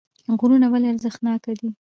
[0.39, 1.69] غرونه ولې ارزښتناکه دي